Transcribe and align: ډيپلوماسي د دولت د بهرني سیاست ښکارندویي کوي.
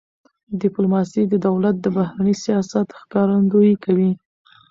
ډيپلوماسي 0.61 1.21
د 1.27 1.33
دولت 1.47 1.75
د 1.81 1.85
بهرني 1.97 2.33
سیاست 2.43 2.87
ښکارندویي 2.99 3.75
کوي. 3.83 4.11